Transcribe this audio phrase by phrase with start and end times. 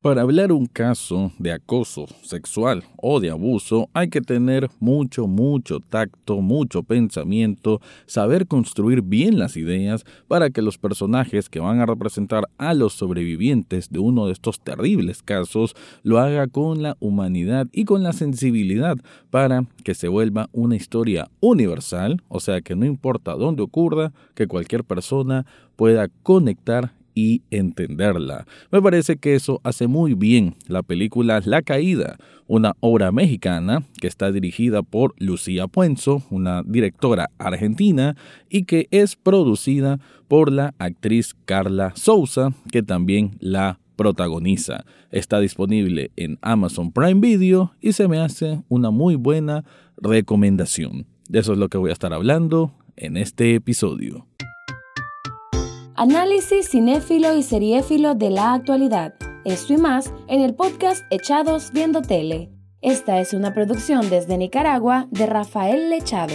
[0.00, 5.80] Para hablar un caso de acoso sexual o de abuso hay que tener mucho, mucho
[5.80, 11.86] tacto, mucho pensamiento, saber construir bien las ideas para que los personajes que van a
[11.86, 15.74] representar a los sobrevivientes de uno de estos terribles casos
[16.04, 18.98] lo haga con la humanidad y con la sensibilidad
[19.30, 24.46] para que se vuelva una historia universal, o sea que no importa dónde ocurra, que
[24.46, 25.44] cualquier persona
[25.74, 28.46] pueda conectar y entenderla.
[28.70, 32.16] Me parece que eso hace muy bien la película La Caída,
[32.46, 38.14] una obra mexicana que está dirigida por Lucía Puenzo, una directora argentina,
[38.48, 44.84] y que es producida por la actriz Carla Souza, que también la protagoniza.
[45.10, 49.64] Está disponible en Amazon Prime Video y se me hace una muy buena
[49.96, 51.06] recomendación.
[51.28, 54.27] De eso es lo que voy a estar hablando en este episodio.
[56.00, 59.14] Análisis cinéfilo y seriéfilo de la actualidad.
[59.44, 62.52] Esto y más en el podcast Echados Viendo Tele.
[62.80, 66.34] Esta es una producción desde Nicaragua de Rafael Lechado.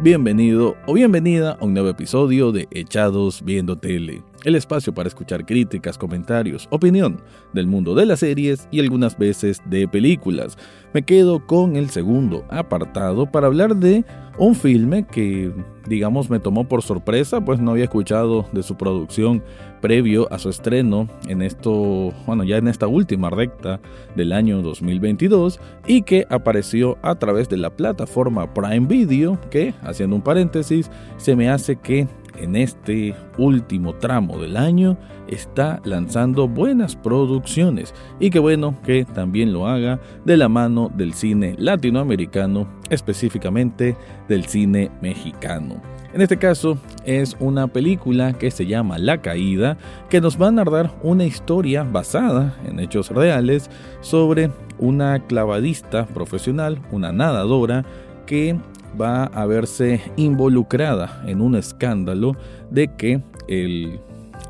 [0.00, 5.46] Bienvenido o bienvenida a un nuevo episodio de Echados Viendo Tele, el espacio para escuchar
[5.46, 7.20] críticas, comentarios, opinión
[7.52, 10.56] del mundo de las series y algunas veces de películas.
[10.92, 14.04] Me quedo con el segundo apartado para hablar de
[14.38, 15.52] un filme que,
[15.86, 19.42] digamos, me tomó por sorpresa, pues no había escuchado de su producción
[19.80, 23.80] previo a su estreno en esto, bueno, ya en esta última recta
[24.16, 30.16] del año 2022 y que apareció a través de la plataforma Prime Video, que, haciendo
[30.16, 32.06] un paréntesis, se me hace que
[32.38, 34.96] en este último tramo del año
[35.28, 41.14] está lanzando buenas producciones y que bueno que también lo haga de la mano del
[41.14, 43.96] cine latinoamericano, específicamente
[44.28, 45.80] del cine mexicano.
[46.12, 49.78] En este caso es una película que se llama La Caída,
[50.10, 53.70] que nos va a narrar una historia basada en hechos reales
[54.02, 57.84] sobre una clavadista profesional, una nadadora,
[58.26, 58.58] que
[59.00, 62.36] va a verse involucrada en un escándalo
[62.70, 64.00] de que el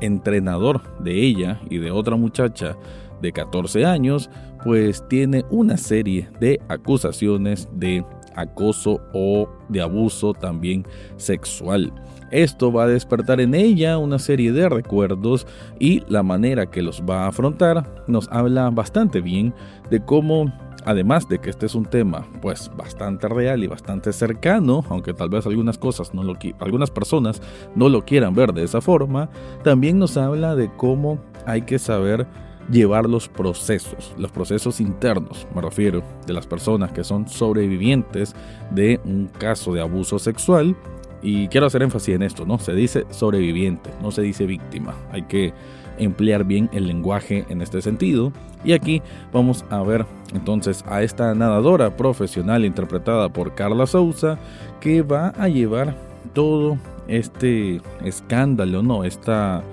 [0.01, 2.75] entrenador de ella y de otra muchacha
[3.21, 4.29] de 14 años,
[4.63, 8.05] pues tiene una serie de acusaciones de
[8.35, 10.85] acoso o de abuso también
[11.17, 11.93] sexual.
[12.31, 15.45] Esto va a despertar en ella una serie de recuerdos
[15.79, 19.53] y la manera que los va a afrontar nos habla bastante bien
[19.89, 20.51] de cómo
[20.85, 25.29] además de que este es un tema pues bastante real y bastante cercano, aunque tal
[25.29, 27.41] vez algunas cosas no lo algunas personas
[27.75, 29.29] no lo quieran ver de esa forma,
[29.63, 32.27] también nos habla de cómo hay que saber
[32.69, 38.35] llevar los procesos, los procesos internos, me refiero, de las personas que son sobrevivientes
[38.71, 40.75] de un caso de abuso sexual.
[41.21, 42.59] Y quiero hacer énfasis en esto, ¿no?
[42.59, 44.93] Se dice sobreviviente, no se dice víctima.
[45.09, 45.53] Hay que
[46.03, 48.31] emplear bien el lenguaje en este sentido.
[48.63, 54.37] Y aquí vamos a ver entonces a esta nadadora profesional interpretada por Carla Souza
[54.79, 55.95] que va a llevar
[56.33, 56.77] todo
[57.07, 59.03] este escándalo, ¿no?
[59.03, 59.63] Esta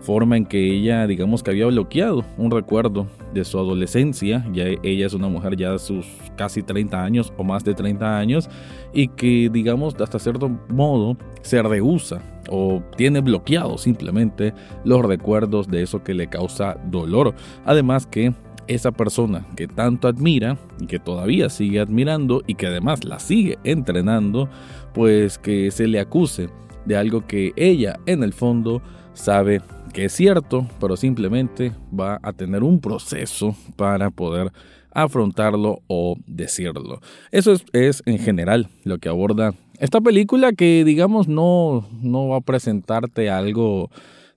[0.00, 5.06] forma en que ella, digamos que había bloqueado un recuerdo de su adolescencia, ya ella
[5.06, 6.06] es una mujer ya sus
[6.36, 8.48] casi 30 años o más de 30 años
[8.92, 14.54] y que digamos hasta cierto modo se rehúsa o tiene bloqueado simplemente
[14.84, 17.34] los recuerdos de eso que le causa dolor.
[17.64, 18.32] Además que
[18.66, 23.58] esa persona que tanto admira y que todavía sigue admirando y que además la sigue
[23.64, 24.48] entrenando,
[24.92, 26.50] pues que se le acuse
[26.84, 28.82] de algo que ella en el fondo
[29.14, 34.52] sabe que es cierto, pero simplemente va a tener un proceso para poder
[34.92, 37.00] afrontarlo o decirlo.
[37.30, 42.40] Eso es, en general lo que aborda esta película que digamos no, no va a
[42.40, 43.90] presentarte algo,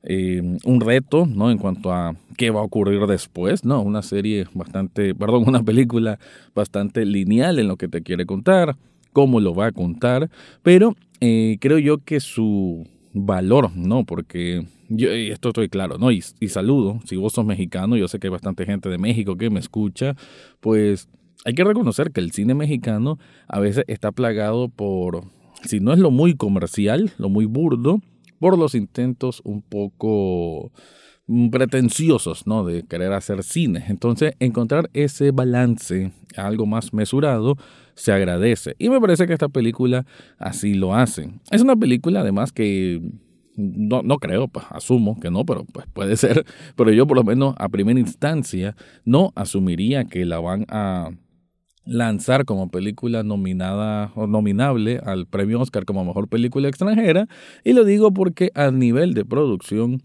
[0.03, 1.52] eh, un reto, ¿no?
[1.52, 3.81] En cuanto a qué va a ocurrir después, ¿no?
[3.81, 6.19] Una serie bastante, perdón, una película
[6.53, 8.75] bastante lineal en lo que te quiere contar,
[9.13, 10.30] cómo lo va a contar,
[10.63, 14.06] pero eh, creo yo que su valor, ¿no?
[14.06, 16.12] Porque yo, esto estoy claro, ¿no?
[16.12, 19.38] Y, y, saludo, si vos sos mexicano, yo sé que hay bastante gente de México
[19.38, 20.16] que me escucha,
[20.60, 21.07] pues
[21.46, 23.18] hay que reconocer que el cine mexicano
[23.48, 25.26] a veces está plagado por,
[25.64, 28.00] si no es lo muy comercial, lo muy burdo,
[28.40, 30.72] por los intentos un poco
[31.52, 32.66] pretenciosos, ¿no?
[32.66, 33.86] De querer hacer cine.
[33.88, 37.56] Entonces, encontrar ese balance, algo más mesurado,
[37.94, 38.76] se agradece.
[38.80, 40.06] Y me parece que esta película
[40.38, 41.30] así lo hace.
[41.52, 43.02] Es una película, además, que
[43.56, 46.46] no, no creo, pues, asumo que no, pero pues puede ser.
[46.76, 51.12] Pero yo por lo menos a primera instancia no asumiría que la van a
[51.92, 57.28] lanzar como película nominada o nominable al premio Oscar como mejor película extranjera.
[57.64, 60.02] Y lo digo porque a nivel de producción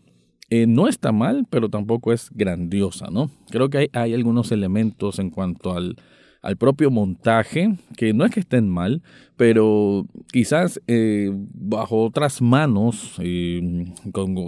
[0.50, 3.30] eh, no está mal, pero tampoco es grandiosa, ¿no?
[3.50, 5.96] Creo que hay, hay algunos elementos en cuanto al,
[6.46, 9.02] al propio montaje, que no es que estén mal,
[9.36, 13.92] pero quizás eh, bajo otras manos, eh,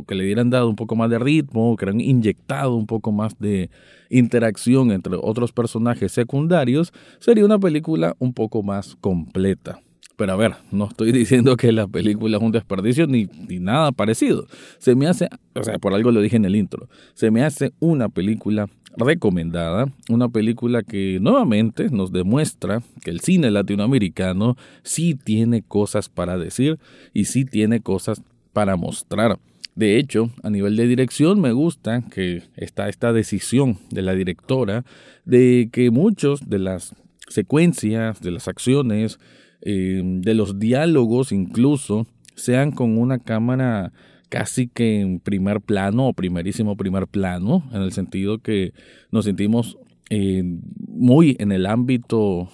[0.06, 3.36] que le hubieran dado un poco más de ritmo, que hubieran inyectado un poco más
[3.40, 3.70] de
[4.10, 9.80] interacción entre otros personajes secundarios, sería una película un poco más completa.
[10.14, 13.90] Pero a ver, no estoy diciendo que la película es un desperdicio ni, ni, nada
[13.90, 14.46] parecido.
[14.78, 17.72] Se me hace, o sea, por algo lo dije en el intro, se me hace
[17.80, 25.62] una película recomendada, una película que nuevamente nos demuestra que el cine latinoamericano sí tiene
[25.62, 26.78] cosas para decir
[27.12, 29.38] y sí tiene cosas para mostrar.
[29.74, 34.84] De hecho, a nivel de dirección me gusta que está esta decisión de la directora
[35.24, 36.96] de que muchos de las
[37.28, 39.20] secuencias, de las acciones,
[39.60, 43.92] eh, de los diálogos incluso, sean con una cámara
[44.28, 48.72] casi que en primer plano o primerísimo primer plano, en el sentido que
[49.10, 49.78] nos sentimos
[50.10, 50.42] eh,
[50.86, 52.48] muy en el ámbito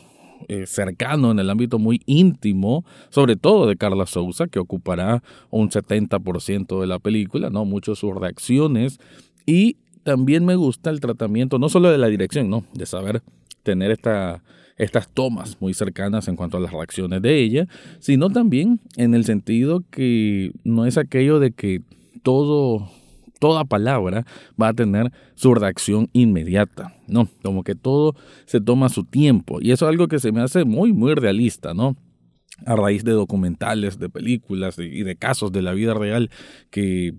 [0.49, 5.71] eh, cercano, en el ámbito muy íntimo, sobre todo de Carla Souza, que ocupará un
[5.71, 7.65] 70% de la película, ¿no?
[7.65, 8.99] Muchas sus reacciones.
[9.47, 12.65] Y también me gusta el tratamiento, no solo de la dirección, ¿no?
[12.75, 13.23] De saber
[13.63, 14.43] tener esta
[14.77, 17.69] estas tomas muy cercanas en cuanto a las reacciones de ella,
[18.01, 21.83] sino también en el sentido que no es aquello de que
[22.23, 22.91] todo
[23.41, 24.25] toda palabra
[24.61, 27.29] va a tener su reacción inmediata, ¿no?
[27.43, 28.15] Como que todo
[28.47, 31.75] se toma su tiempo y eso es algo que se me hace muy, muy realista,
[31.75, 31.97] ¿no?
[32.67, 36.31] a raíz de documentales, de películas y de casos de la vida real
[36.71, 37.13] que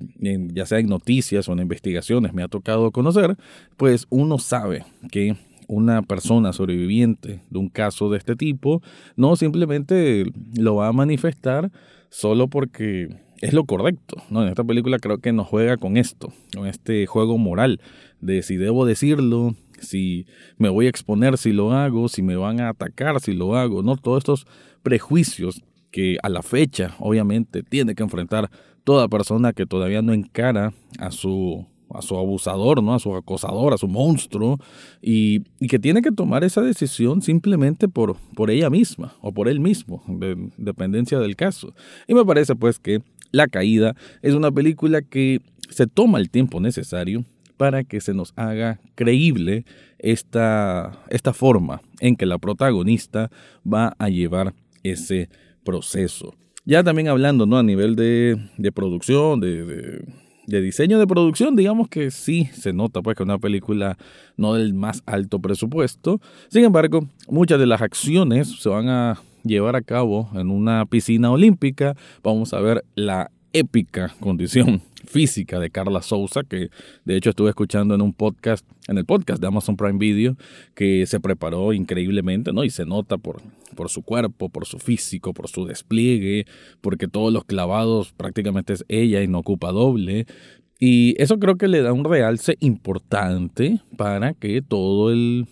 [0.53, 3.35] ya sea en noticias o en investigaciones me ha tocado conocer,
[3.77, 5.35] pues uno sabe que
[5.67, 8.81] una persona sobreviviente de un caso de este tipo
[9.15, 10.25] no simplemente
[10.55, 11.71] lo va a manifestar
[12.09, 13.09] solo porque
[13.41, 14.17] es lo correcto.
[14.29, 14.43] ¿no?
[14.43, 17.81] En esta película creo que nos juega con esto, con este juego moral
[18.21, 20.25] de si debo decirlo, si
[20.57, 23.83] me voy a exponer si lo hago, si me van a atacar si lo hago,
[23.83, 23.97] ¿no?
[23.97, 24.47] Todos estos
[24.83, 28.49] prejuicios que a la fecha obviamente tiene que enfrentar
[28.83, 32.93] toda persona que todavía no encara a su a su abusador, ¿no?
[32.93, 34.59] a su acosador, a su monstruo,
[35.01, 39.59] y, que tiene que tomar esa decisión simplemente por, por ella misma o por él
[39.59, 41.73] mismo, de dependencia del caso.
[42.07, 43.01] Y me parece pues que
[43.31, 47.25] La Caída es una película que se toma el tiempo necesario
[47.57, 49.65] para que se nos haga creíble
[49.99, 53.31] esta, esta forma en que la protagonista
[53.65, 54.53] va a llevar
[54.83, 55.29] ese
[55.63, 56.35] proceso.
[56.65, 57.57] Ya también hablando ¿no?
[57.57, 60.03] a nivel de, de producción, de
[60.47, 63.97] diseño de producción, digamos que sí se nota pues que una película
[64.37, 66.21] no del más alto presupuesto.
[66.49, 71.31] Sin embargo, muchas de las acciones se van a llevar a cabo en una piscina
[71.31, 71.95] olímpica.
[72.23, 76.69] Vamos a ver la épica condición física de Carla Souza, que
[77.05, 80.35] de hecho estuve escuchando en un podcast, en el podcast de Amazon Prime Video,
[80.73, 82.63] que se preparó increíblemente, ¿no?
[82.63, 83.41] Y se nota por,
[83.75, 86.45] por su cuerpo, por su físico, por su despliegue,
[86.81, 90.25] porque todos los clavados prácticamente es ella y no ocupa doble.
[90.79, 95.47] Y eso creo que le da un realce importante para que todo el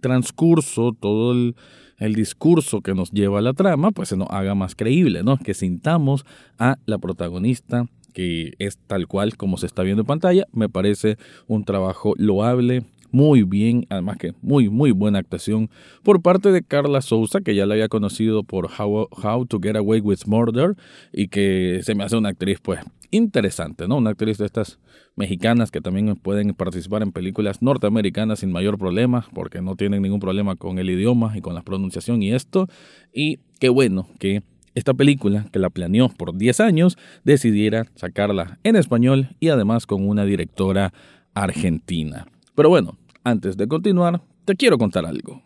[0.00, 1.54] transcurso, todo el,
[1.98, 5.36] el discurso que nos lleva a la trama, pues se nos haga más creíble, ¿no?
[5.36, 6.24] Que sintamos
[6.58, 10.46] a la protagonista que es tal cual como se está viendo en pantalla.
[10.52, 15.70] Me parece un trabajo loable, muy bien, además que muy, muy buena actuación
[16.02, 19.76] por parte de Carla Souza, que ya la había conocido por How, How to Get
[19.76, 20.74] Away with Murder
[21.12, 23.98] y que se me hace una actriz pues interesante, ¿no?
[23.98, 24.80] Una actriz de estas
[25.14, 30.20] mexicanas que también pueden participar en películas norteamericanas sin mayor problema, porque no tienen ningún
[30.20, 32.68] problema con el idioma y con la pronunciación y esto.
[33.12, 34.42] Y qué bueno que
[34.74, 40.08] esta película, que la planeó por 10 años, decidiera sacarla en español y además con
[40.08, 40.94] una directora
[41.34, 42.26] argentina.
[42.54, 45.42] Pero bueno, antes de continuar, te quiero contar algo.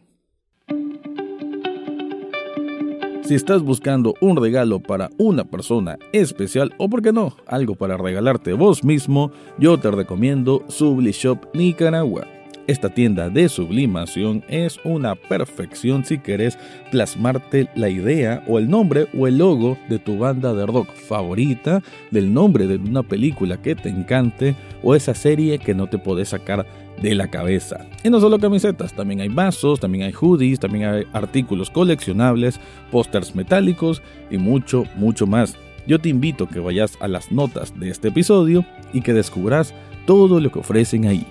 [3.27, 7.97] Si estás buscando un regalo para una persona especial o, por qué no, algo para
[7.97, 12.36] regalarte vos mismo, yo te recomiendo Shop Nicaragua.
[12.67, 16.59] Esta tienda de sublimación es una perfección si querés
[16.91, 21.81] plasmarte la idea o el nombre o el logo de tu banda de rock favorita,
[22.11, 26.31] del nombre de una película que te encante o esa serie que no te podés
[26.31, 26.67] sacar
[27.01, 27.87] de la cabeza.
[28.03, 32.59] Y no solo camisetas, también hay vasos, también hay hoodies, también hay artículos coleccionables,
[32.91, 35.57] pósters metálicos y mucho, mucho más.
[35.87, 39.73] Yo te invito a que vayas a las notas de este episodio y que descubras
[40.05, 41.25] todo lo que ofrecen ahí.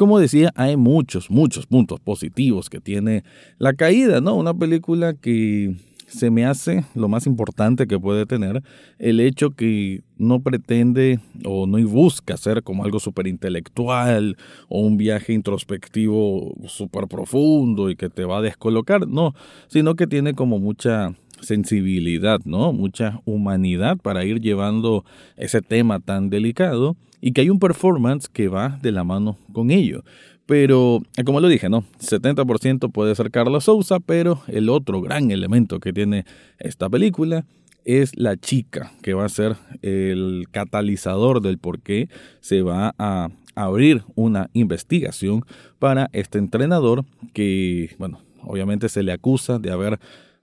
[0.00, 3.22] Como decía, hay muchos, muchos puntos positivos que tiene
[3.58, 4.34] La Caída, ¿no?
[4.34, 5.76] Una película que
[6.06, 8.62] se me hace lo más importante que puede tener
[8.98, 14.38] el hecho que no pretende o no busca ser como algo súper intelectual
[14.70, 19.34] o un viaje introspectivo súper profundo y que te va a descolocar, no,
[19.68, 22.72] sino que tiene como mucha sensibilidad, ¿no?
[22.72, 25.04] Mucha humanidad para ir llevando
[25.36, 29.70] ese tema tan delicado y que hay un performance que va de la mano con
[29.70, 30.04] ello.
[30.46, 31.84] Pero, eh, como lo dije, ¿no?
[32.00, 36.24] 70% puede ser Carlos Sousa, pero el otro gran elemento que tiene
[36.58, 37.44] esta película
[37.84, 42.08] es la chica, que va a ser el catalizador del por qué
[42.40, 45.44] se va a abrir una investigación
[45.78, 49.98] para este entrenador que, bueno, obviamente se le acusa de haber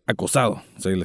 [0.08, 0.62] acosado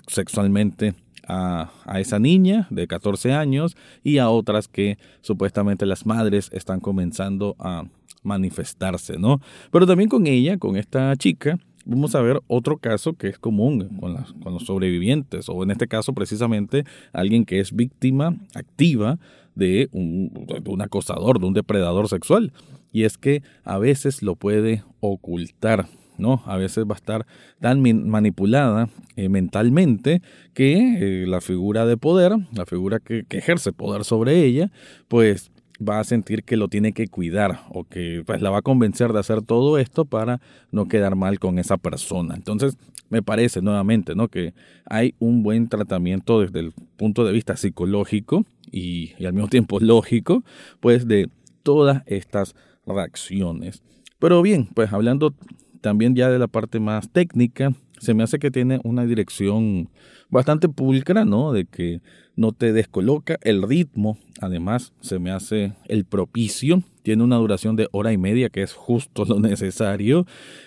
[0.06, 0.94] sexualmente
[1.28, 7.56] a, esa niña de 14 años y a otras que supuestamente las madres están comenzando
[7.59, 7.85] a
[8.23, 9.40] manifestarse, ¿no?
[9.71, 13.88] Pero también con ella, con esta chica, vamos a ver otro caso que es común
[13.99, 19.18] con, las, con los sobrevivientes, o en este caso precisamente alguien que es víctima activa
[19.54, 22.52] de un acosador, de un depredador sexual.
[22.92, 25.88] Y es que a veces lo puede ocultar,
[26.22, 26.42] ¿no?
[26.46, 27.26] A veces va a estar
[27.60, 30.22] tan manipulada eh, mentalmente
[30.54, 34.70] que eh, la figura de poder, la figura que, ejerce poder sobre ella,
[35.08, 35.50] pues
[35.86, 39.12] va a sentir que lo tiene que cuidar o que pues la va a convencer
[39.12, 42.34] de hacer todo esto para no quedar mal con esa persona.
[42.36, 42.78] Entonces,
[43.10, 44.28] me parece nuevamente, ¿no?
[44.28, 44.54] Que
[44.86, 49.80] hay un buen tratamiento desde el punto de vista psicológico y, y al mismo tiempo
[49.80, 50.44] lógico,
[50.80, 51.28] pues de
[51.62, 52.54] todas estas
[52.86, 53.82] reacciones.
[54.18, 55.34] Pero bien, pues hablando
[55.82, 59.90] también ya de la parte más técnica, se me hace que tiene una dirección
[60.30, 61.52] bastante pulcra, ¿no?
[61.52, 62.00] De que
[62.34, 67.88] no te descoloca el ritmo, además se me hace el propicio, tiene una duración de
[67.92, 70.26] hora y media que es justo lo necesario,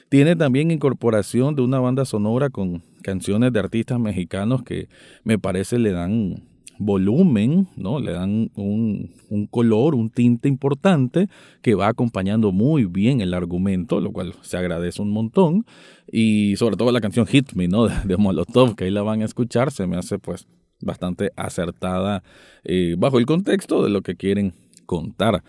[0.10, 4.88] tiene también incorporación de una banda sonora con canciones de artistas mexicanos que
[5.24, 6.44] me parece le dan
[6.78, 8.00] volumen, ¿no?
[8.00, 11.28] Le dan un, un, color, un tinte importante
[11.62, 15.66] que va acompañando muy bien el argumento, lo cual se agradece un montón.
[16.12, 17.88] Y sobre todo la canción Hit Me, ¿no?
[18.06, 20.48] De, Molotov, que ahí la van a escuchar, se me hace pues
[20.82, 22.24] bastante acertada
[22.64, 24.54] eh, bajo el contexto de lo que quieren
[24.86, 25.44] contar.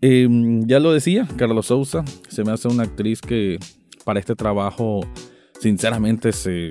[0.00, 0.28] Eh,
[0.66, 3.58] ya lo decía, Carlos Sousa se me hace una actriz que
[4.04, 5.00] para este trabajo
[5.60, 6.70] sinceramente se,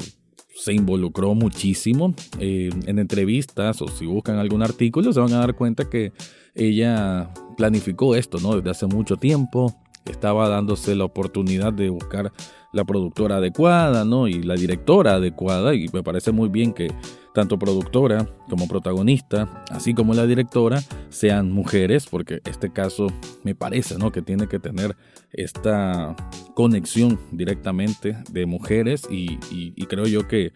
[0.62, 5.56] se involucró muchísimo eh, en entrevistas o si buscan algún artículo se van a dar
[5.56, 6.13] cuenta que
[6.53, 8.56] ella planificó esto ¿no?
[8.56, 9.74] desde hace mucho tiempo,
[10.06, 12.32] estaba dándose la oportunidad de buscar
[12.74, 14.27] la productora adecuada, ¿no?
[14.27, 16.89] Y la directora adecuada, y me parece muy bien que
[17.34, 23.08] tanto productora como protagonista, así como la directora, sean mujeres, porque este caso
[23.44, 24.12] me parece, ¿no?
[24.12, 24.96] Que tiene que tener
[25.32, 26.15] esta
[26.56, 29.38] conexión directamente de mujeres y,
[29.86, 30.53] creo yo que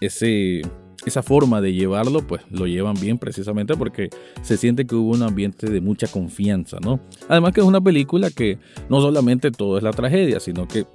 [0.00, 0.62] ese,
[1.04, 4.10] esa forma de llevarlo, pues lo llevan bien precisamente porque
[4.42, 7.00] se siente que hubo un ambiente de mucha confianza, ¿no?
[7.28, 10.86] Además que es una película que no solamente todo es la tragedia, sino que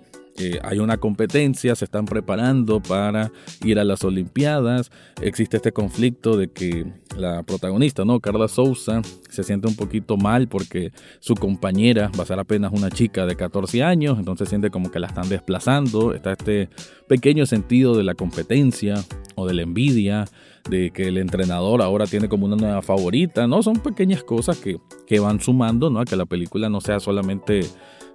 [0.64, 3.32] hay una competencia, se están preparando para
[3.64, 4.92] ir a las Olimpiadas.
[5.22, 6.86] Existe este conflicto de que
[7.18, 8.20] la protagonista, ¿no?
[8.20, 12.90] Carla Souza, se siente un poquito mal porque su compañera va a ser apenas una
[12.90, 16.14] chica de 14 años, entonces siente como que la están desplazando.
[16.14, 16.70] Está este
[17.08, 18.96] pequeño sentido de la competencia
[19.36, 20.26] o de la envidia
[20.70, 23.62] de que el entrenador ahora tiene como una nueva favorita, ¿no?
[23.62, 26.00] Son pequeñas cosas que, que van sumando, ¿no?
[26.00, 27.62] A que la película no sea solamente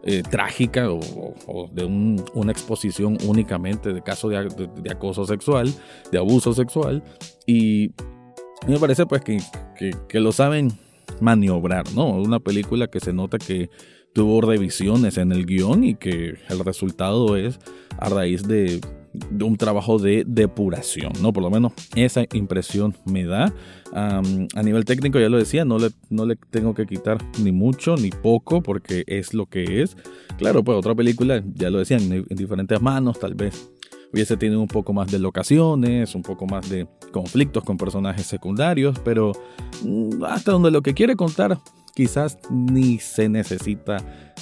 [0.02, 5.72] eh, trágica o, de una exposición únicamente de casos de, acoso sexual,
[6.10, 7.02] de abuso sexual.
[7.46, 7.92] Y
[8.66, 9.40] me parece pues que,
[10.08, 10.72] que, lo saben
[11.20, 12.08] maniobrar, ¿no?
[12.10, 13.68] Una película que se nota que
[14.14, 17.58] tuvo revisiones en el guion y que el resultado es
[17.98, 18.80] a raíz de
[19.12, 21.32] un trabajo de depuración, ¿no?
[21.32, 23.52] Por lo menos esa impresión me da.
[23.92, 27.96] a nivel técnico, ya lo decía, no le, no le tengo que quitar ni mucho
[27.96, 29.96] ni poco porque es lo que es.
[30.38, 33.70] Claro, pues otra película, ya lo decían, en, en diferentes manos, tal vez
[34.12, 38.98] hubiese tenido un poco más de locaciones, un poco más de conflictos con personajes secundarios,
[39.04, 39.32] pero
[39.84, 41.58] mm, hasta donde lo que quiere contar
[41.94, 43.98] quizás ni se necesita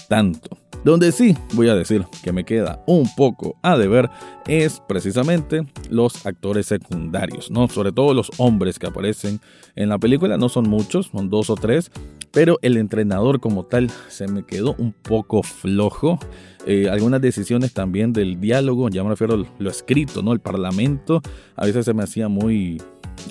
[0.08, 0.67] tanto.
[0.84, 4.08] Donde sí voy a decir que me queda un poco a deber
[4.46, 7.68] es precisamente los actores secundarios, ¿no?
[7.68, 9.40] Sobre todo los hombres que aparecen
[9.74, 11.90] en la película, no son muchos, son dos o tres,
[12.30, 16.18] pero el entrenador como tal se me quedó un poco flojo.
[16.66, 20.32] Eh, algunas decisiones también del diálogo, ya me refiero a lo escrito, ¿no?
[20.32, 21.22] El parlamento,
[21.56, 22.80] a veces se me hacía muy...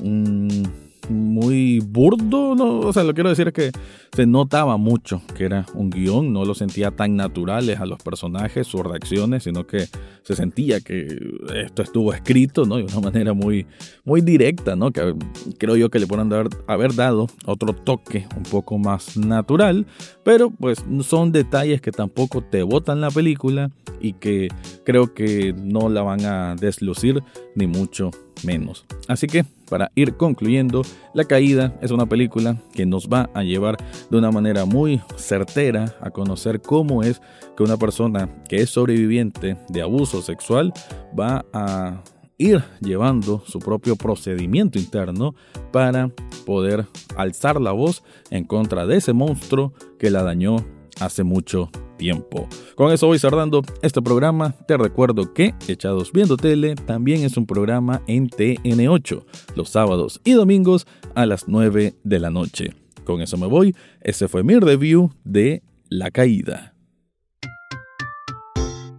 [0.04, 2.80] Mm, muy burdo, ¿no?
[2.80, 3.72] o sea, lo quiero decir es que
[4.16, 8.68] se notaba mucho que era un guion, no lo sentía tan naturales a los personajes,
[8.68, 9.88] sus reacciones, sino que
[10.24, 11.08] se sentía que
[11.56, 12.78] esto estuvo escrito, ¿no?
[12.78, 13.66] De una manera muy,
[14.06, 14.92] muy directa, ¿no?
[14.92, 15.14] Que
[15.58, 19.86] creo yo que le pueden haber, haber dado otro toque un poco más natural,
[20.24, 24.50] pero pues son detalles que tampoco te botan la película y que
[24.84, 27.24] creo que no la van a deslucir
[27.56, 28.12] ni mucho
[28.44, 28.86] menos.
[29.08, 30.82] Así que, para ir concluyendo,
[31.14, 33.78] La Caída es una película que nos va a llevar
[34.10, 37.22] de una manera muy certera a conocer cómo es
[37.56, 40.74] que una persona que es sobreviviente de abuso sexual
[41.18, 42.04] va a
[42.38, 45.36] ir llevando su propio procedimiento interno
[45.72, 46.12] para
[46.46, 50.58] poder alzar la voz en contra de ese monstruo que la dañó
[51.00, 52.48] hace mucho tiempo.
[52.76, 54.54] Con eso voy cerrando este programa.
[54.68, 59.26] Te recuerdo que Echados Viendo Tele también es un programa en TN8,
[59.56, 62.74] los sábados y domingos a las 9 de la noche.
[63.04, 63.76] Con eso me voy.
[64.02, 66.74] Ese fue mi review de La Caída.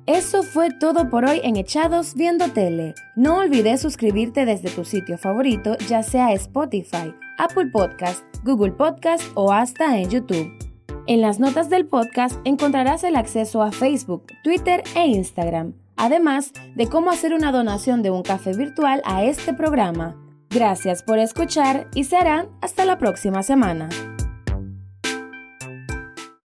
[0.06, 2.94] Eso fue todo por hoy en Echados Viendo Tele.
[3.14, 9.52] No olvides suscribirte desde tu sitio favorito, ya sea Spotify, Apple Podcast, Google Podcast o
[9.52, 10.67] hasta en YouTube.
[11.08, 16.86] En las notas del podcast encontrarás el acceso a Facebook, Twitter e Instagram, además de
[16.86, 20.22] cómo hacer una donación de un café virtual a este programa.
[20.50, 23.88] Gracias por escuchar y serán hasta la próxima semana.